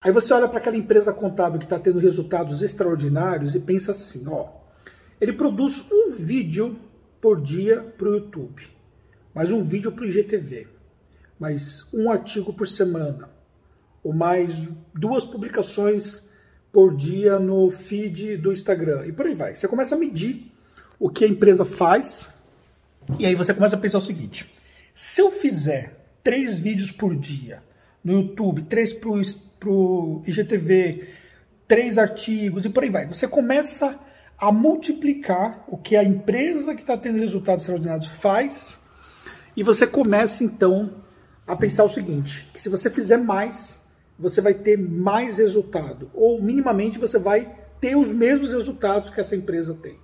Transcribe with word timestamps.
Aí 0.00 0.12
você 0.12 0.32
olha 0.32 0.46
para 0.46 0.58
aquela 0.58 0.76
empresa 0.76 1.12
contábil 1.12 1.58
que 1.58 1.64
está 1.64 1.76
tendo 1.76 1.98
resultados 1.98 2.62
extraordinários 2.62 3.56
e 3.56 3.60
pensa 3.60 3.90
assim, 3.90 4.28
ó, 4.28 4.46
ele 5.20 5.32
produz 5.32 5.84
um 5.90 6.12
vídeo 6.12 6.78
por 7.20 7.40
dia 7.40 7.80
para 7.98 8.08
o 8.08 8.14
YouTube, 8.14 8.64
mais 9.34 9.50
um 9.50 9.64
vídeo 9.64 9.90
para 9.90 10.04
o 10.04 10.06
IGTV, 10.06 10.68
mais 11.36 11.84
um 11.92 12.12
artigo 12.12 12.52
por 12.52 12.68
semana, 12.68 13.28
ou 14.04 14.12
mais 14.12 14.68
duas 14.94 15.24
publicações 15.24 16.28
por 16.72 16.96
dia 16.96 17.40
no 17.40 17.68
feed 17.68 18.36
do 18.36 18.52
Instagram 18.52 19.04
e 19.04 19.12
por 19.12 19.26
aí 19.26 19.34
vai. 19.34 19.56
Você 19.56 19.66
começa 19.66 19.96
a 19.96 19.98
medir 19.98 20.52
o 20.96 21.10
que 21.10 21.24
a 21.24 21.28
empresa 21.28 21.64
faz 21.64 22.28
e 23.18 23.26
aí 23.26 23.34
você 23.34 23.52
começa 23.52 23.74
a 23.74 23.80
pensar 23.80 23.98
o 23.98 24.02
seguinte: 24.02 24.48
se 24.94 25.20
eu 25.20 25.32
fizer 25.32 26.06
três 26.22 26.56
vídeos 26.56 26.92
por 26.92 27.16
dia 27.16 27.66
no 28.02 28.12
YouTube, 28.22 28.62
três 28.62 28.92
para 28.92 29.08
o 29.70 30.22
IGTV, 30.26 31.08
três 31.66 31.98
artigos 31.98 32.64
e 32.64 32.70
por 32.70 32.82
aí 32.82 32.90
vai. 32.90 33.06
Você 33.06 33.28
começa 33.28 33.98
a 34.38 34.52
multiplicar 34.52 35.64
o 35.68 35.76
que 35.76 35.96
a 35.96 36.04
empresa 36.04 36.74
que 36.74 36.80
está 36.80 36.96
tendo 36.96 37.18
resultados 37.18 37.64
extraordinários 37.64 38.06
faz 38.06 38.78
e 39.56 39.62
você 39.62 39.86
começa 39.86 40.44
então 40.44 41.04
a 41.46 41.56
pensar 41.56 41.84
o 41.84 41.88
seguinte, 41.88 42.48
que 42.52 42.60
se 42.60 42.68
você 42.68 42.88
fizer 42.90 43.16
mais, 43.16 43.80
você 44.18 44.40
vai 44.40 44.54
ter 44.54 44.76
mais 44.78 45.38
resultado, 45.38 46.10
ou 46.14 46.42
minimamente 46.42 46.98
você 46.98 47.18
vai 47.18 47.56
ter 47.80 47.96
os 47.96 48.12
mesmos 48.12 48.52
resultados 48.52 49.10
que 49.10 49.20
essa 49.20 49.34
empresa 49.34 49.74
tem. 49.74 49.98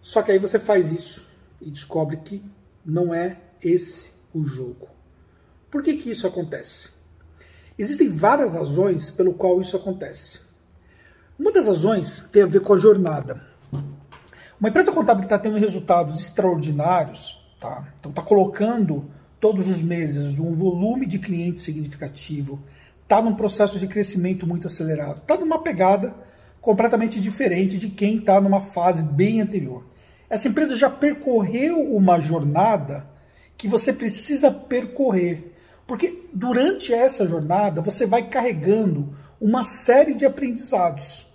Só 0.00 0.22
que 0.22 0.32
aí 0.32 0.38
você 0.38 0.58
faz 0.58 0.90
isso 0.90 1.28
e 1.60 1.70
descobre 1.70 2.16
que 2.18 2.42
não 2.84 3.12
é 3.12 3.38
esse 3.62 4.12
o 4.32 4.44
jogo. 4.44 4.95
Por 5.70 5.82
que, 5.82 5.94
que 5.94 6.10
isso 6.10 6.26
acontece? 6.26 6.90
Existem 7.78 8.08
várias 8.08 8.54
razões 8.54 9.10
pelo 9.10 9.34
qual 9.34 9.60
isso 9.60 9.76
acontece. 9.76 10.40
Uma 11.38 11.52
das 11.52 11.66
razões 11.66 12.26
tem 12.32 12.42
a 12.42 12.46
ver 12.46 12.60
com 12.60 12.72
a 12.72 12.78
jornada. 12.78 13.42
Uma 14.58 14.70
empresa 14.70 14.90
contábil 14.90 15.20
que 15.20 15.26
está 15.26 15.38
tendo 15.38 15.58
resultados 15.58 16.18
extraordinários, 16.18 17.38
tá? 17.60 17.92
então 17.98 18.10
está 18.10 18.22
colocando 18.22 19.10
todos 19.38 19.68
os 19.68 19.82
meses 19.82 20.38
um 20.38 20.54
volume 20.54 21.04
de 21.04 21.18
clientes 21.18 21.62
significativo, 21.62 22.62
está 23.02 23.20
num 23.20 23.34
processo 23.34 23.78
de 23.78 23.86
crescimento 23.86 24.46
muito 24.46 24.66
acelerado, 24.66 25.18
está 25.18 25.36
numa 25.36 25.62
pegada 25.62 26.14
completamente 26.58 27.20
diferente 27.20 27.76
de 27.76 27.90
quem 27.90 28.16
está 28.16 28.40
numa 28.40 28.60
fase 28.60 29.02
bem 29.02 29.42
anterior. 29.42 29.84
Essa 30.30 30.48
empresa 30.48 30.74
já 30.74 30.88
percorreu 30.88 31.78
uma 31.78 32.18
jornada 32.18 33.06
que 33.58 33.68
você 33.68 33.92
precisa 33.92 34.50
percorrer 34.50 35.52
porque 35.86 36.24
durante 36.32 36.92
essa 36.92 37.26
jornada 37.26 37.80
você 37.80 38.06
vai 38.06 38.28
carregando 38.28 39.14
uma 39.40 39.64
série 39.64 40.14
de 40.14 40.26
aprendizados. 40.26 41.26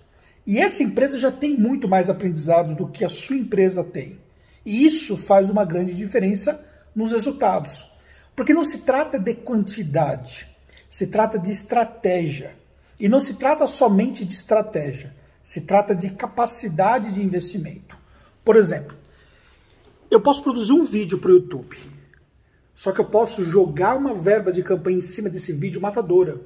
E 0.45 0.59
essa 0.59 0.83
empresa 0.83 1.17
já 1.17 1.31
tem 1.31 1.57
muito 1.57 1.87
mais 1.87 2.09
aprendizados 2.09 2.75
do 2.75 2.87
que 2.87 3.05
a 3.05 3.09
sua 3.09 3.37
empresa 3.37 3.83
tem. 3.83 4.19
E 4.65 4.85
isso 4.85 5.15
faz 5.15 5.49
uma 5.49 5.63
grande 5.63 5.93
diferença 5.93 6.63
nos 6.93 7.11
resultados. 7.11 7.89
Porque 8.35 8.53
não 8.53 8.63
se 8.63 8.79
trata 8.79 9.17
de 9.17 9.33
quantidade, 9.35 10.47
se 10.89 11.07
trata 11.07 11.39
de 11.39 11.51
estratégia. 11.51 12.55
E 12.99 13.07
não 13.07 13.19
se 13.19 13.35
trata 13.35 13.65
somente 13.67 14.25
de 14.25 14.33
estratégia, 14.33 15.15
se 15.41 15.61
trata 15.61 15.95
de 15.95 16.09
capacidade 16.11 17.13
de 17.13 17.23
investimento. 17.23 17.97
Por 18.43 18.55
exemplo, 18.55 18.95
eu 20.09 20.19
posso 20.19 20.43
produzir 20.43 20.73
um 20.73 20.83
vídeo 20.83 21.17
para 21.17 21.31
o 21.31 21.35
YouTube 21.35 21.77
só 22.75 22.91
que 22.91 22.99
eu 22.99 23.05
posso 23.05 23.45
jogar 23.45 23.95
uma 23.95 24.13
verba 24.13 24.51
de 24.51 24.63
campanha 24.63 24.97
em 24.97 25.01
cima 25.01 25.29
desse 25.29 25.53
vídeo 25.53 25.81
matadora. 25.81 26.41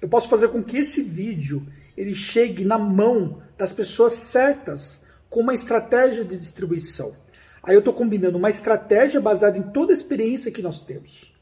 Eu 0.00 0.08
posso 0.08 0.28
fazer 0.28 0.48
com 0.48 0.62
que 0.62 0.78
esse 0.78 1.02
vídeo 1.02 1.66
ele 1.96 2.14
chegue 2.14 2.64
na 2.64 2.78
mão 2.78 3.42
das 3.56 3.72
pessoas 3.72 4.14
certas 4.14 5.02
com 5.30 5.40
uma 5.40 5.54
estratégia 5.54 6.24
de 6.24 6.36
distribuição. 6.36 7.14
Aí 7.62 7.74
eu 7.74 7.78
estou 7.78 7.94
combinando 7.94 8.36
uma 8.36 8.50
estratégia 8.50 9.20
baseada 9.20 9.56
em 9.56 9.62
toda 9.62 9.92
a 9.92 9.94
experiência 9.94 10.50
que 10.50 10.60
nós 10.60 10.82
temos. 10.82 11.32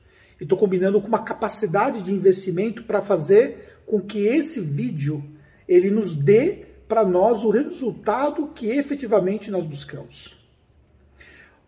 E 0.40 0.44
estou 0.44 0.58
combinando 0.58 1.00
com 1.00 1.08
uma 1.08 1.24
capacidade 1.24 2.02
de 2.02 2.12
investimento 2.12 2.84
para 2.84 3.02
fazer 3.02 3.80
com 3.86 4.00
que 4.00 4.26
esse 4.26 4.60
vídeo 4.60 5.24
ele 5.66 5.90
nos 5.90 6.14
dê 6.14 6.66
para 6.86 7.04
nós 7.04 7.44
o 7.44 7.50
resultado 7.50 8.48
que 8.48 8.68
efetivamente 8.68 9.50
nós 9.50 9.64
buscamos. 9.64 10.41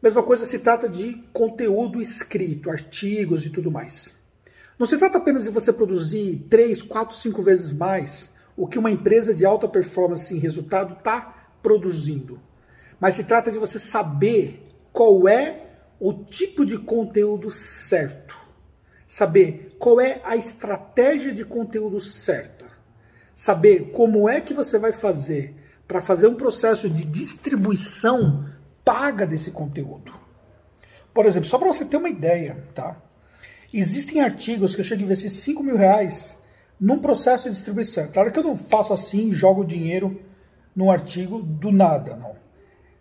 Mesma 0.04 0.22
coisa 0.22 0.44
se 0.44 0.58
trata 0.58 0.86
de 0.86 1.14
conteúdo 1.32 1.98
escrito, 2.02 2.70
artigos 2.70 3.46
e 3.46 3.48
tudo 3.48 3.70
mais. 3.70 4.14
Não 4.78 4.86
se 4.86 4.98
trata 4.98 5.16
apenas 5.16 5.44
de 5.44 5.50
você 5.50 5.72
produzir 5.72 6.46
três, 6.50 6.82
quatro, 6.82 7.16
cinco 7.16 7.42
vezes 7.42 7.72
mais 7.72 8.34
o 8.54 8.66
que 8.66 8.78
uma 8.78 8.90
empresa 8.90 9.32
de 9.32 9.46
alta 9.46 9.66
performance 9.66 10.34
em 10.34 10.38
resultado 10.38 10.92
está 10.98 11.48
produzindo. 11.62 12.38
Mas 13.00 13.14
se 13.14 13.24
trata 13.24 13.50
de 13.50 13.58
você 13.58 13.78
saber 13.78 14.70
qual 14.92 15.26
é 15.26 15.70
o 15.98 16.12
tipo 16.12 16.66
de 16.66 16.76
conteúdo 16.76 17.48
certo. 17.48 18.36
Saber 19.06 19.74
qual 19.78 20.02
é 20.02 20.20
a 20.22 20.36
estratégia 20.36 21.32
de 21.32 21.46
conteúdo 21.46 21.98
certa. 21.98 22.66
Saber 23.34 23.90
como 23.90 24.28
é 24.28 24.38
que 24.42 24.52
você 24.52 24.76
vai 24.76 24.92
fazer 24.92 25.54
para 25.88 26.02
fazer 26.02 26.26
um 26.26 26.34
processo 26.34 26.90
de 26.90 27.06
distribuição 27.06 28.44
paga 28.84 29.26
desse 29.26 29.50
conteúdo. 29.50 30.12
Por 31.12 31.26
exemplo, 31.26 31.48
só 31.48 31.58
para 31.58 31.68
você 31.68 31.84
ter 31.84 31.96
uma 31.96 32.08
ideia, 32.08 32.64
tá? 32.74 32.96
Existem 33.72 34.20
artigos 34.20 34.74
que 34.74 34.80
eu 34.80 34.84
chego 34.84 35.02
a 35.02 35.04
investir 35.04 35.30
5 35.30 35.62
mil 35.62 35.76
reais 35.76 36.38
num 36.78 36.98
processo 36.98 37.48
de 37.48 37.54
distribuição. 37.54 38.08
Claro 38.12 38.30
que 38.30 38.38
eu 38.38 38.42
não 38.44 38.56
faço 38.56 38.92
assim, 38.92 39.32
jogo 39.32 39.64
dinheiro 39.64 40.20
num 40.74 40.90
artigo 40.90 41.40
do 41.40 41.70
nada, 41.70 42.16
não. 42.16 42.34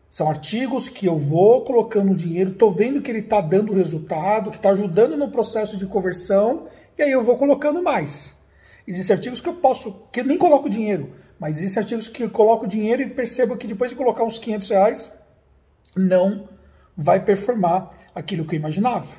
São 0.09 0.29
artigos 0.29 0.89
que 0.89 1.07
eu 1.07 1.17
vou 1.17 1.63
colocando 1.63 2.13
dinheiro, 2.13 2.51
estou 2.51 2.71
vendo 2.71 3.01
que 3.01 3.09
ele 3.09 3.19
está 3.19 3.41
dando 3.41 3.73
resultado, 3.73 4.51
que 4.51 4.57
está 4.57 4.69
ajudando 4.69 5.17
no 5.17 5.31
processo 5.31 5.75
de 5.75 5.87
conversão, 5.87 6.67
e 6.95 7.01
aí 7.01 7.11
eu 7.11 7.23
vou 7.23 7.35
colocando 7.35 7.81
mais. 7.81 8.35
Existem 8.87 9.15
artigos 9.15 9.41
que 9.41 9.49
eu 9.49 9.55
posso, 9.55 10.03
que 10.11 10.19
eu 10.19 10.25
nem 10.25 10.37
coloco 10.37 10.69
dinheiro, 10.69 11.13
mas 11.39 11.57
existem 11.57 11.81
artigos 11.81 12.07
que 12.07 12.23
eu 12.23 12.29
coloco 12.29 12.67
dinheiro 12.67 13.01
e 13.01 13.09
percebo 13.09 13.57
que 13.57 13.65
depois 13.65 13.89
de 13.89 13.97
colocar 13.97 14.23
uns 14.23 14.37
500 14.37 14.69
reais, 14.69 15.11
não 15.95 16.49
vai 16.95 17.23
performar 17.23 17.89
aquilo 18.13 18.45
que 18.45 18.55
eu 18.55 18.59
imaginava. 18.59 19.15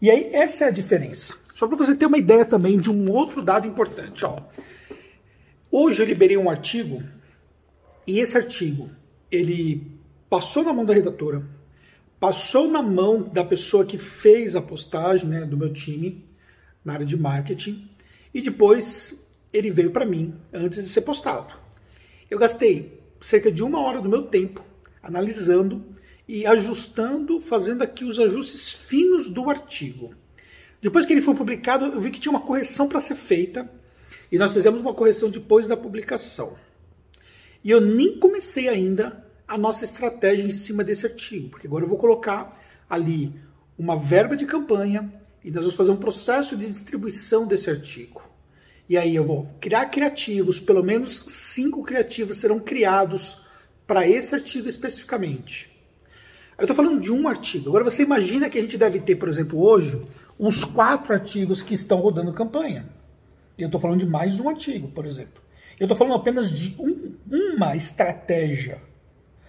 E 0.00 0.10
aí, 0.10 0.30
essa 0.32 0.64
é 0.64 0.68
a 0.68 0.72
diferença. 0.72 1.34
Só 1.54 1.66
para 1.66 1.76
você 1.76 1.94
ter 1.94 2.06
uma 2.06 2.18
ideia 2.18 2.44
também 2.44 2.78
de 2.78 2.90
um 2.90 3.10
outro 3.10 3.40
dado 3.40 3.66
importante. 3.66 4.24
Ó. 4.24 4.38
Hoje 5.70 6.02
eu 6.02 6.06
liberei 6.06 6.36
um 6.36 6.50
artigo, 6.50 7.02
e 8.06 8.18
esse 8.18 8.36
artigo, 8.36 8.90
ele 9.30 9.98
passou 10.28 10.62
na 10.62 10.72
mão 10.72 10.84
da 10.84 10.92
redatora, 10.92 11.44
passou 12.18 12.68
na 12.68 12.82
mão 12.82 13.22
da 13.22 13.44
pessoa 13.44 13.84
que 13.84 13.96
fez 13.96 14.56
a 14.56 14.62
postagem 14.62 15.28
né, 15.28 15.44
do 15.44 15.56
meu 15.56 15.72
time, 15.72 16.24
na 16.84 16.94
área 16.94 17.06
de 17.06 17.16
marketing, 17.16 17.88
e 18.32 18.42
depois 18.42 19.18
ele 19.52 19.70
veio 19.70 19.90
para 19.90 20.04
mim 20.04 20.34
antes 20.52 20.82
de 20.82 20.88
ser 20.90 21.02
postado. 21.02 21.54
Eu 22.30 22.38
gastei 22.38 23.00
cerca 23.20 23.50
de 23.50 23.62
uma 23.62 23.80
hora 23.80 24.00
do 24.00 24.08
meu 24.08 24.22
tempo 24.22 24.64
analisando 25.04 25.84
e 26.26 26.46
ajustando, 26.46 27.38
fazendo 27.38 27.82
aqui 27.82 28.04
os 28.04 28.18
ajustes 28.18 28.72
finos 28.72 29.28
do 29.28 29.48
artigo. 29.50 30.14
Depois 30.80 31.06
que 31.06 31.12
ele 31.12 31.20
foi 31.20 31.34
publicado, 31.34 31.86
eu 31.86 32.00
vi 32.00 32.10
que 32.10 32.20
tinha 32.20 32.32
uma 32.32 32.40
correção 32.40 32.88
para 32.88 33.00
ser 33.00 33.14
feita 33.14 33.70
e 34.32 34.38
nós 34.38 34.52
fizemos 34.52 34.80
uma 34.80 34.94
correção 34.94 35.30
depois 35.30 35.66
da 35.66 35.76
publicação. 35.76 36.56
E 37.62 37.70
eu 37.70 37.80
nem 37.80 38.18
comecei 38.18 38.68
ainda 38.68 39.24
a 39.46 39.56
nossa 39.56 39.84
estratégia 39.84 40.42
em 40.42 40.50
cima 40.50 40.82
desse 40.82 41.06
artigo, 41.06 41.50
porque 41.50 41.66
agora 41.66 41.84
eu 41.84 41.88
vou 41.88 41.98
colocar 41.98 42.58
ali 42.88 43.32
uma 43.78 43.96
verba 43.96 44.36
de 44.36 44.46
campanha 44.46 45.12
e 45.42 45.50
nós 45.50 45.60
vamos 45.60 45.74
fazer 45.74 45.90
um 45.90 45.96
processo 45.96 46.56
de 46.56 46.66
distribuição 46.66 47.46
desse 47.46 47.68
artigo. 47.70 48.22
E 48.88 48.98
aí 48.98 49.14
eu 49.16 49.24
vou 49.24 49.48
criar 49.60 49.86
criativos, 49.86 50.60
pelo 50.60 50.82
menos 50.82 51.24
cinco 51.28 51.82
criativos 51.82 52.38
serão 52.38 52.60
criados 52.60 53.38
para 53.86 54.08
esse 54.08 54.34
artigo 54.34 54.68
especificamente. 54.68 55.70
Eu 56.56 56.64
estou 56.64 56.76
falando 56.76 57.00
de 57.00 57.10
um 57.10 57.28
artigo. 57.28 57.68
Agora 57.68 57.84
você 57.84 58.02
imagina 58.02 58.48
que 58.48 58.58
a 58.58 58.62
gente 58.62 58.78
deve 58.78 59.00
ter, 59.00 59.16
por 59.16 59.28
exemplo, 59.28 59.60
hoje, 59.60 60.00
uns 60.38 60.64
quatro 60.64 61.12
artigos 61.12 61.62
que 61.62 61.74
estão 61.74 61.98
rodando 61.98 62.32
campanha. 62.32 62.86
Eu 63.58 63.66
estou 63.66 63.80
falando 63.80 64.00
de 64.00 64.06
mais 64.06 64.38
um 64.40 64.48
artigo, 64.48 64.88
por 64.88 65.06
exemplo. 65.06 65.42
Eu 65.78 65.84
estou 65.84 65.96
falando 65.96 66.14
apenas 66.14 66.50
de 66.50 66.76
um, 66.78 67.14
uma 67.54 67.74
estratégia. 67.74 68.80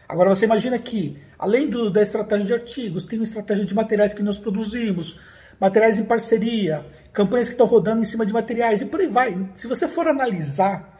Agora 0.07 0.29
você 0.29 0.45
imagina 0.45 0.77
que, 0.77 1.17
além 1.37 1.69
do, 1.69 1.89
da 1.89 2.01
estratégia 2.01 2.45
de 2.45 2.53
artigos, 2.53 3.05
tem 3.05 3.19
uma 3.19 3.25
estratégia 3.25 3.65
de 3.65 3.73
materiais 3.73 4.13
que 4.13 4.23
nós 4.23 4.37
produzimos, 4.37 5.19
materiais 5.59 5.97
em 5.97 6.05
parceria, 6.05 6.85
campanhas 7.13 7.47
que 7.47 7.53
estão 7.53 7.67
rodando 7.67 8.01
em 8.01 8.05
cima 8.05 8.25
de 8.25 8.33
materiais 8.33 8.81
e 8.81 8.85
por 8.85 8.99
aí 8.99 9.07
vai. 9.07 9.49
Se 9.55 9.67
você 9.67 9.87
for 9.87 10.07
analisar 10.07 10.94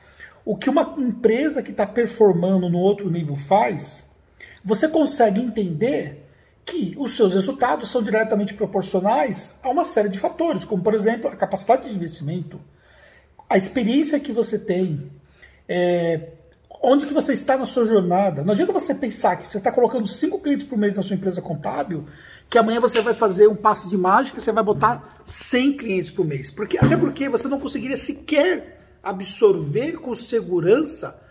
o 0.45 0.55
que 0.55 0.69
uma 0.69 0.93
empresa 0.99 1.63
que 1.63 1.71
está 1.71 1.87
performando 1.87 2.69
no 2.69 2.77
outro 2.77 3.09
nível 3.09 3.35
faz, 3.35 4.05
você 4.63 4.87
consegue 4.87 5.41
entender 5.41 6.23
que 6.63 6.95
os 6.97 7.15
seus 7.15 7.33
resultados 7.33 7.89
são 7.89 8.01
diretamente 8.01 8.53
proporcionais 8.53 9.55
a 9.63 9.69
uma 9.69 9.83
série 9.83 10.09
de 10.09 10.19
fatores, 10.19 10.63
como, 10.63 10.83
por 10.83 10.93
exemplo, 10.93 11.29
a 11.29 11.35
capacidade 11.35 11.89
de 11.89 11.95
investimento, 11.95 12.59
a 13.49 13.57
experiência 13.57 14.19
que 14.19 14.31
você 14.31 14.57
tem, 14.57 15.11
é, 15.67 16.29
onde 16.81 17.05
que 17.05 17.13
você 17.13 17.33
está 17.33 17.57
na 17.57 17.65
sua 17.65 17.85
jornada. 17.85 18.43
Não 18.43 18.53
adianta 18.53 18.73
você 18.73 18.93
pensar 18.93 19.37
que 19.37 19.47
você 19.47 19.57
está 19.57 19.71
colocando 19.71 20.07
cinco 20.07 20.39
clientes 20.39 20.65
por 20.65 20.77
mês 20.77 20.95
na 20.95 21.03
sua 21.03 21.15
empresa 21.15 21.41
contábil, 21.41 22.05
que 22.49 22.57
amanhã 22.57 22.79
você 22.79 23.01
vai 23.01 23.13
fazer 23.13 23.47
um 23.47 23.55
passe 23.55 23.87
de 23.87 23.97
mágica, 23.97 24.39
você 24.39 24.51
vai 24.51 24.63
botar 24.63 25.21
100 25.25 25.77
clientes 25.77 26.11
por 26.11 26.25
mês. 26.25 26.51
Porque, 26.51 26.77
até 26.77 26.95
porque 26.95 27.29
você 27.29 27.47
não 27.47 27.59
conseguiria 27.59 27.97
sequer 27.97 28.75
absorver 29.05 29.93
com 29.93 30.15
segurança 30.15 31.21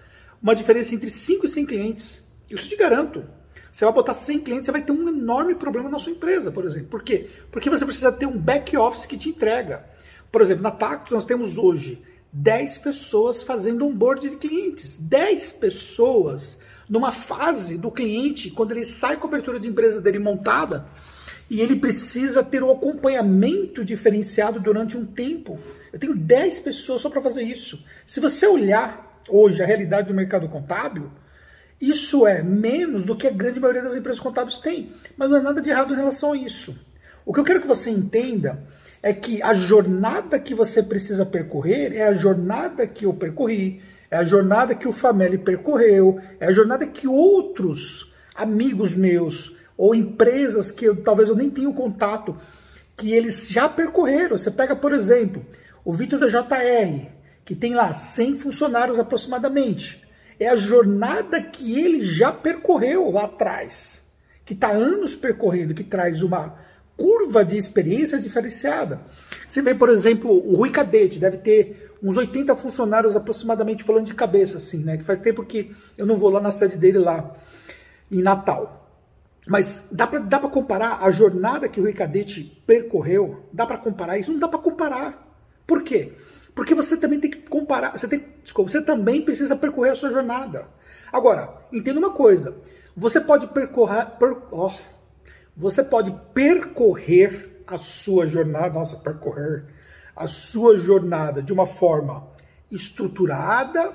uma 0.41 0.55
diferença 0.55 0.94
entre 0.94 1.11
5 1.11 1.47
e 1.47 1.49
100 1.49 1.67
clientes. 1.67 2.25
Isso 2.50 2.69
te 2.69 2.76
garanto. 2.76 3.25
Você 3.73 3.85
vai 3.85 3.93
botar 3.93 4.15
100 4.15 4.41
clientes, 4.41 4.67
você 4.67 4.73
vai 4.73 4.82
ter 4.82 4.93
um 4.93 5.09
enorme 5.09 5.56
problema 5.56 5.88
na 5.88 5.99
sua 5.99 6.12
empresa, 6.12 6.53
por 6.53 6.65
exemplo. 6.65 6.88
Por 6.88 7.03
quê? 7.03 7.29
Porque 7.50 7.69
você 7.69 7.85
precisa 7.85 8.12
ter 8.12 8.26
um 8.26 8.38
back 8.38 8.76
office 8.76 9.05
que 9.05 9.19
te 9.19 9.31
entrega. 9.31 9.85
Por 10.31 10.41
exemplo, 10.41 10.62
na 10.62 10.71
Tactus 10.71 11.12
nós 11.12 11.25
temos 11.25 11.59
hoje 11.59 12.00
10 12.32 12.79
pessoas 12.79 13.43
fazendo 13.43 13.87
onboard 13.87 14.29
de 14.29 14.37
clientes. 14.37 14.97
10 14.97 15.53
pessoas 15.53 16.59
numa 16.88 17.11
fase 17.11 17.79
do 17.79 17.91
cliente, 17.91 18.50
quando 18.50 18.73
ele 18.73 18.85
sai 18.85 19.17
cobertura 19.17 19.59
de 19.59 19.69
empresa 19.69 20.00
dele 20.00 20.19
montada, 20.19 20.87
e 21.54 21.60
ele 21.60 21.76
precisa 21.76 22.42
ter 22.42 22.64
um 22.64 22.72
acompanhamento 22.72 23.84
diferenciado 23.84 24.58
durante 24.58 24.96
um 24.96 25.06
tempo. 25.06 25.56
Eu 25.92 26.00
tenho 26.00 26.16
10 26.16 26.58
pessoas 26.58 27.00
só 27.00 27.08
para 27.08 27.22
fazer 27.22 27.42
isso. 27.42 27.80
Se 28.08 28.18
você 28.18 28.44
olhar 28.44 29.22
hoje 29.28 29.62
a 29.62 29.66
realidade 29.66 30.08
do 30.08 30.14
mercado 30.14 30.48
contábil, 30.48 31.12
isso 31.80 32.26
é 32.26 32.42
menos 32.42 33.04
do 33.04 33.16
que 33.16 33.28
a 33.28 33.30
grande 33.30 33.60
maioria 33.60 33.84
das 33.84 33.94
empresas 33.94 34.18
contábeis 34.18 34.58
tem. 34.58 34.90
Mas 35.16 35.30
não 35.30 35.36
é 35.36 35.40
nada 35.40 35.62
de 35.62 35.70
errado 35.70 35.92
em 35.92 35.96
relação 35.96 36.32
a 36.32 36.36
isso. 36.36 36.76
O 37.24 37.32
que 37.32 37.38
eu 37.38 37.44
quero 37.44 37.60
que 37.60 37.68
você 37.68 37.88
entenda 37.88 38.66
é 39.00 39.12
que 39.12 39.40
a 39.40 39.54
jornada 39.54 40.40
que 40.40 40.56
você 40.56 40.82
precisa 40.82 41.24
percorrer 41.24 41.94
é 41.94 42.02
a 42.02 42.14
jornada 42.14 42.84
que 42.84 43.06
eu 43.06 43.14
percorri, 43.14 43.80
é 44.10 44.16
a 44.16 44.24
jornada 44.24 44.74
que 44.74 44.88
o 44.88 44.92
Fameli 44.92 45.38
percorreu, 45.38 46.20
é 46.40 46.48
a 46.48 46.52
jornada 46.52 46.84
que 46.84 47.06
outros 47.06 48.12
amigos 48.34 48.92
meus 48.92 49.53
ou 49.76 49.94
empresas 49.94 50.71
que 50.71 50.85
eu, 50.85 50.97
talvez 51.03 51.29
eu 51.29 51.37
nem 51.37 51.50
tenha 51.50 51.73
contato, 51.73 52.37
que 52.97 53.12
eles 53.12 53.49
já 53.49 53.69
percorreram. 53.69 54.38
Você 54.38 54.50
pega, 54.50 54.76
por 54.76 54.93
exemplo, 54.93 55.44
o 55.85 55.93
Vitor 55.93 56.19
da 56.19 56.29
JR, 56.29 57.06
que 57.44 57.55
tem 57.55 57.75
lá 57.75 57.93
100 57.93 58.38
funcionários 58.38 58.99
aproximadamente 58.99 60.05
é 60.38 60.49
a 60.49 60.56
jornada 60.56 61.41
que 61.41 61.79
ele 61.79 62.06
já 62.06 62.32
percorreu 62.32 63.11
lá 63.11 63.25
atrás, 63.25 64.03
que 64.44 64.53
está 64.53 64.71
anos 64.71 65.15
percorrendo, 65.15 65.75
que 65.75 65.85
traz 65.85 66.23
uma 66.23 66.56
curva 66.97 67.44
de 67.44 67.56
experiência 67.56 68.19
diferenciada. 68.19 69.00
Você 69.49 69.62
vê, 69.62 69.75
por 69.75 69.88
exemplo, 69.88 70.31
o 70.31 70.56
Rui 70.56 70.71
Cadete, 70.71 71.19
deve 71.19 71.38
ter 71.38 71.93
uns 72.03 72.17
80 72.17 72.55
funcionários 72.56 73.17
aproximadamente 73.17 73.85
falando 73.85 74.06
de 74.06 74.15
cabeça, 74.15 74.59
assim, 74.59 74.85
né? 74.85 74.97
Que 74.97 75.05
faz 75.05 75.19
tempo 75.19 75.44
que 75.44 75.75
eu 75.97 76.06
não 76.06 76.19
vou 76.19 76.31
lá 76.31 76.41
na 76.41 76.50
sede 76.50 76.76
dele 76.76 76.99
lá 76.99 77.35
em 78.11 78.23
Natal. 78.23 78.83
Mas 79.46 79.87
dá 79.91 80.06
para 80.06 80.20
dá 80.20 80.38
comparar 80.41 81.02
a 81.02 81.11
jornada 81.11 81.69
que 81.69 81.79
o 81.79 81.82
Rui 81.82 81.93
Cadete 81.93 82.62
percorreu? 82.67 83.44
Dá 83.52 83.67
para 83.67 83.79
comparar 83.79 84.19
isso? 84.19 84.32
Não 84.32 84.38
dá 84.38 84.49
para 84.49 84.58
comparar. 84.58 85.38
Por 85.67 85.82
quê? 85.82 86.12
Porque 86.55 86.75
você 86.75 86.96
também 86.96 87.19
tem 87.19 87.31
que 87.31 87.49
comparar, 87.49 87.99
você 87.99 88.06
tem, 88.06 88.25
desculpa, 88.43 88.70
você 88.70 88.81
também 88.81 89.23
precisa 89.23 89.56
percorrer 89.56 89.93
a 89.93 89.96
sua 89.96 90.12
jornada. 90.12 90.69
Agora, 91.12 91.52
entenda 91.73 91.99
uma 91.99 92.12
coisa, 92.12 92.56
você 92.96 93.20
pode 93.20 93.49
percorrer, 93.49 94.06
per, 94.19 94.37
oh, 94.52 94.70
você 95.56 95.82
pode 95.82 96.12
percorrer 96.32 97.62
a 97.67 97.76
sua 97.79 98.26
jornada, 98.26 98.75
nossa, 98.75 98.97
percorrer 98.97 99.64
a 100.14 100.29
sua 100.29 100.79
jornada 100.79 101.43
de 101.43 101.52
uma 101.52 101.67
forma 101.67 102.29
estruturada, 102.70 103.93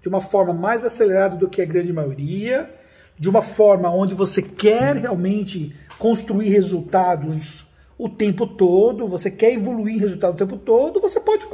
de 0.00 0.08
uma 0.08 0.20
forma 0.20 0.52
mais 0.52 0.84
acelerada 0.84 1.36
do 1.36 1.48
que 1.48 1.60
a 1.60 1.66
grande 1.66 1.92
maioria, 1.92 2.72
de 3.18 3.28
uma 3.28 3.42
forma 3.42 3.90
onde 3.90 4.14
você 4.14 4.42
quer 4.42 4.96
realmente 4.96 5.74
construir 5.98 6.48
resultados 6.48 7.66
o 7.98 8.08
tempo 8.08 8.46
todo, 8.46 9.08
você 9.08 9.30
quer 9.30 9.52
evoluir 9.52 9.98
resultado 9.98 10.34
o 10.34 10.36
tempo 10.36 10.58
todo, 10.58 11.00
você 11.00 11.18
pode 11.18 11.46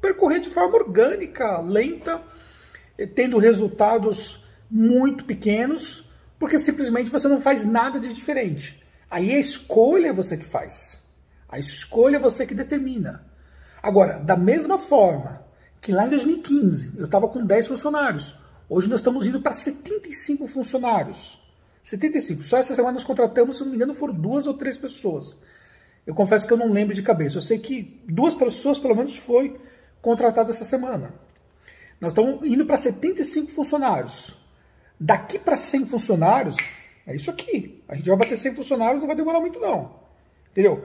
percorrer 0.00 0.40
de 0.40 0.50
forma 0.50 0.76
orgânica, 0.76 1.60
lenta, 1.60 2.22
tendo 3.14 3.38
resultados 3.38 4.42
muito 4.70 5.24
pequenos, 5.24 6.10
porque 6.38 6.58
simplesmente 6.58 7.10
você 7.10 7.28
não 7.28 7.40
faz 7.40 7.66
nada 7.66 8.00
de 8.00 8.12
diferente. 8.12 8.82
Aí 9.10 9.32
a 9.32 9.38
escolha 9.38 10.08
é 10.08 10.12
você 10.12 10.36
que 10.36 10.44
faz. 10.44 11.00
A 11.48 11.58
escolha 11.58 12.16
é 12.16 12.20
você 12.20 12.46
que 12.46 12.54
determina. 12.54 13.24
Agora, 13.82 14.18
da 14.18 14.36
mesma 14.36 14.78
forma 14.78 15.44
que 15.80 15.92
lá 15.92 16.06
em 16.06 16.10
2015 16.10 16.92
eu 16.96 17.04
estava 17.04 17.28
com 17.28 17.44
10 17.44 17.68
funcionários, 17.68 18.34
hoje 18.68 18.88
nós 18.88 19.00
estamos 19.00 19.26
indo 19.26 19.40
para 19.40 19.52
75 19.52 20.46
funcionários. 20.46 21.40
75. 21.82 22.42
Só 22.42 22.56
essa 22.56 22.74
semana 22.74 22.94
nós 22.94 23.04
contratamos, 23.04 23.58
se 23.58 23.62
não 23.62 23.70
me 23.70 23.76
engano, 23.76 23.92
foram 23.94 24.14
duas 24.14 24.46
ou 24.46 24.54
três 24.54 24.78
pessoas. 24.78 25.36
Eu 26.06 26.14
confesso 26.14 26.46
que 26.46 26.52
eu 26.52 26.56
não 26.56 26.72
lembro 26.72 26.94
de 26.94 27.02
cabeça. 27.02 27.36
Eu 27.38 27.42
sei 27.42 27.58
que 27.58 28.00
duas 28.08 28.34
pessoas, 28.34 28.78
pelo 28.78 28.94
menos, 28.94 29.16
foi 29.18 29.58
contratado 30.00 30.50
essa 30.50 30.64
semana. 30.64 31.14
Nós 32.00 32.12
estamos 32.12 32.46
indo 32.46 32.66
para 32.66 32.76
75 32.76 33.50
funcionários. 33.50 34.34
Daqui 34.98 35.38
para 35.38 35.56
100 35.56 35.86
funcionários, 35.86 36.56
é 37.06 37.14
isso 37.14 37.30
aqui. 37.30 37.82
A 37.88 37.94
gente 37.94 38.08
vai 38.08 38.16
bater 38.16 38.36
100 38.36 38.54
funcionários, 38.54 39.00
não 39.00 39.06
vai 39.06 39.16
demorar 39.16 39.40
muito 39.40 39.60
não. 39.60 39.96
Entendeu? 40.50 40.84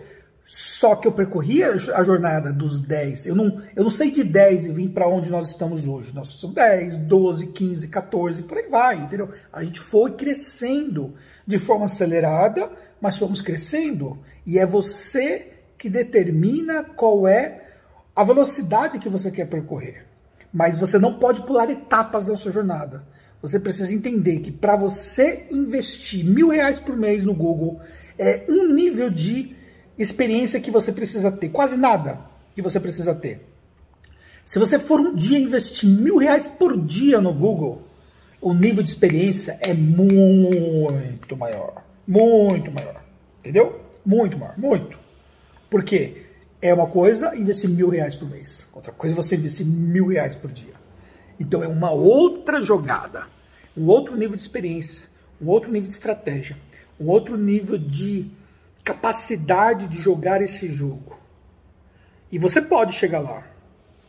Só 0.52 0.96
que 0.96 1.08
eu 1.08 1.12
percorri 1.12 1.64
a 1.64 1.78
jornada 1.78 2.52
dos 2.52 2.82
10. 2.82 3.28
Eu 3.28 3.36
não, 3.36 3.62
eu 3.76 3.84
não 3.84 3.92
sei 3.92 4.10
de 4.10 4.24
10 4.24 4.66
e 4.66 4.72
vim 4.72 4.90
para 4.90 5.08
onde 5.08 5.30
nós 5.30 5.52
estamos 5.52 5.88
hoje. 5.88 6.12
Nós 6.12 6.30
somos 6.30 6.56
10, 6.56 6.98
12, 6.98 7.48
15, 7.48 7.88
14, 7.88 8.42
por 8.42 8.58
aí 8.58 8.68
vai, 8.68 8.96
entendeu? 8.98 9.30
A 9.54 9.64
gente 9.64 9.80
foi 9.80 10.14
crescendo 10.14 11.14
de 11.46 11.60
forma 11.60 11.86
acelerada, 11.86 12.68
mas 13.00 13.20
fomos 13.20 13.42
crescendo. 13.42 14.18
E 14.44 14.58
é 14.58 14.66
você 14.66 15.52
que 15.78 15.88
determina 15.88 16.84
qual 16.84 17.28
é 17.28 17.68
a 18.16 18.24
velocidade 18.24 18.98
que 18.98 19.08
você 19.08 19.30
quer 19.30 19.46
percorrer. 19.46 20.04
Mas 20.52 20.80
você 20.80 20.98
não 20.98 21.20
pode 21.20 21.44
pular 21.44 21.70
etapas 21.70 22.26
da 22.26 22.36
sua 22.36 22.52
jornada. 22.52 23.04
Você 23.40 23.60
precisa 23.60 23.94
entender 23.94 24.40
que 24.40 24.52
para 24.52 24.76
você 24.76 25.46
investir 25.52 26.26
mil 26.26 26.50
reais 26.50 26.80
por 26.80 26.98
mês 26.98 27.24
no 27.24 27.36
Google 27.36 27.80
é 28.18 28.46
um 28.50 28.74
nível 28.74 29.12
de 29.12 29.59
experiência 30.00 30.60
que 30.60 30.72
você 30.72 30.92
precisa 30.92 31.32
ter, 31.32 31.50
quase 31.50 31.78
nada 31.78 32.22
que 32.56 32.62
você 32.62 32.80
precisa 32.80 33.14
ter. 33.14 33.46
Se 34.46 34.58
você 34.58 34.80
for 34.80 35.00
um 35.00 35.14
dia 35.14 35.38
investir 35.38 35.88
mil 35.88 36.18
reais 36.18 36.48
por 36.48 36.76
dia 36.76 37.22
no 37.22 37.34
Google, 37.34 37.84
o 38.42 38.54
nível 38.54 38.82
de 38.82 38.90
experiência 38.90 39.60
é 39.62 39.74
muito 39.74 41.38
maior. 41.38 41.84
Muito 42.08 42.72
maior. 42.72 43.04
Entendeu? 43.40 43.82
Muito 44.04 44.38
maior. 44.38 44.58
Muito. 44.58 44.98
Por 45.70 45.84
quê? 45.84 46.24
É 46.62 46.74
uma 46.74 46.88
coisa 46.88 47.36
investir 47.36 47.70
mil 47.70 47.90
reais 47.90 48.16
por 48.16 48.28
mês. 48.28 48.68
Outra 48.74 48.92
coisa 48.92 49.14
é 49.14 49.18
você 49.18 49.36
investir 49.36 49.66
mil 49.66 50.08
reais 50.08 50.36
por 50.36 50.52
dia. 50.52 50.74
Então 51.40 51.64
é 51.64 51.68
uma 51.68 51.92
outra 51.92 52.62
jogada, 52.62 53.28
um 53.78 53.88
outro 53.88 54.18
nível 54.18 54.36
de 54.36 54.42
experiência, 54.42 55.06
um 55.42 55.48
outro 55.48 55.72
nível 55.72 55.88
de 55.88 55.94
estratégia, 55.94 56.58
um 57.00 57.08
outro 57.08 57.38
nível 57.38 57.78
de 57.78 58.30
capacidade 58.90 59.88
de 59.88 60.02
jogar 60.02 60.42
esse 60.42 60.68
jogo. 60.68 61.16
E 62.32 62.40
você 62.40 62.60
pode 62.60 62.94
chegar 62.94 63.20
lá. 63.20 63.44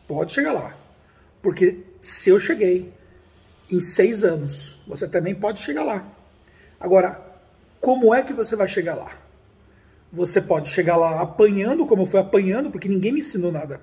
Pode 0.07 0.33
chegar 0.33 0.53
lá. 0.53 0.75
Porque 1.41 1.83
se 2.01 2.31
eu 2.31 2.39
cheguei 2.39 2.91
em 3.69 3.79
seis 3.79 4.23
anos, 4.23 4.75
você 4.87 5.07
também 5.07 5.35
pode 5.35 5.59
chegar 5.59 5.83
lá. 5.83 6.03
Agora, 6.79 7.21
como 7.79 8.13
é 8.13 8.23
que 8.23 8.33
você 8.33 8.55
vai 8.55 8.67
chegar 8.67 8.95
lá? 8.95 9.11
Você 10.11 10.41
pode 10.41 10.69
chegar 10.69 10.97
lá 10.97 11.21
apanhando, 11.21 11.85
como 11.85 12.01
eu 12.01 12.07
fui 12.07 12.19
apanhando, 12.19 12.71
porque 12.71 12.89
ninguém 12.89 13.11
me 13.11 13.21
ensinou 13.21 13.51
nada. 13.51 13.81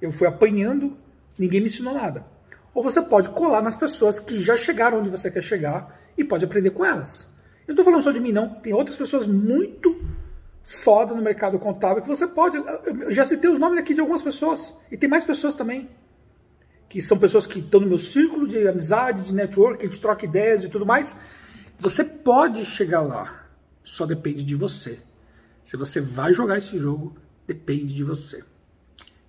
Eu 0.00 0.10
fui 0.10 0.26
apanhando, 0.26 0.96
ninguém 1.38 1.60
me 1.60 1.66
ensinou 1.66 1.92
nada. 1.92 2.24
Ou 2.72 2.82
você 2.82 3.02
pode 3.02 3.28
colar 3.28 3.60
nas 3.60 3.76
pessoas 3.76 4.18
que 4.18 4.42
já 4.42 4.56
chegaram 4.56 5.00
onde 5.00 5.10
você 5.10 5.30
quer 5.30 5.42
chegar 5.42 6.00
e 6.16 6.24
pode 6.24 6.46
aprender 6.46 6.70
com 6.70 6.84
elas. 6.84 7.28
Eu 7.68 7.74
não 7.74 7.82
estou 7.82 7.84
falando 7.84 8.02
só 8.02 8.10
de 8.10 8.20
mim, 8.20 8.32
não. 8.32 8.54
Tem 8.54 8.72
outras 8.72 8.96
pessoas 8.96 9.26
muito 9.26 9.99
foda 10.70 11.14
no 11.14 11.20
mercado 11.20 11.58
contábil 11.58 12.02
que 12.02 12.08
você 12.08 12.28
pode. 12.28 12.56
Eu 12.56 13.12
já 13.12 13.24
citei 13.24 13.50
os 13.50 13.58
nomes 13.58 13.80
aqui 13.80 13.92
de 13.92 14.00
algumas 14.00 14.22
pessoas. 14.22 14.76
E 14.90 14.96
tem 14.96 15.08
mais 15.08 15.24
pessoas 15.24 15.56
também. 15.56 15.90
Que 16.88 17.02
são 17.02 17.18
pessoas 17.18 17.44
que 17.44 17.58
estão 17.58 17.80
no 17.80 17.88
meu 17.88 17.98
círculo 17.98 18.46
de 18.46 18.68
amizade, 18.68 19.22
de 19.22 19.34
network, 19.34 19.82
a 19.82 19.86
gente 19.86 20.00
troca 20.00 20.24
ideias 20.24 20.62
e 20.62 20.68
tudo 20.68 20.86
mais. 20.86 21.16
Você 21.78 22.04
pode 22.04 22.64
chegar 22.64 23.00
lá. 23.00 23.48
Só 23.82 24.06
depende 24.06 24.44
de 24.44 24.54
você. 24.54 25.00
Se 25.64 25.76
você 25.76 26.00
vai 26.00 26.32
jogar 26.32 26.58
esse 26.58 26.78
jogo, 26.78 27.16
depende 27.46 27.92
de 27.92 28.04
você. 28.04 28.44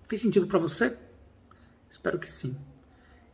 Fez 0.07 0.21
sentido 0.21 0.45
para 0.45 0.59
você? 0.59 0.95
Espero 1.89 2.19
que 2.19 2.31
sim. 2.31 2.55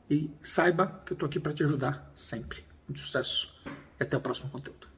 E 0.10 0.32
saiba 0.42 1.02
que 1.06 1.12
eu 1.12 1.18
tô 1.18 1.26
aqui 1.26 1.40
para 1.40 1.54
te 1.54 1.64
ajudar 1.64 2.10
sempre. 2.16 2.64
Muito 2.88 3.02
sucesso 3.02 3.54
e 4.00 4.04
até 4.04 4.16
o 4.16 4.22
próximo 4.22 4.50
conteúdo. 4.50 4.97